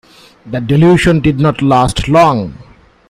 The 0.47 0.59
delusion 0.59 1.19
did 1.21 1.39
not 1.39 1.61
last 1.61 2.07
long. 2.07 2.55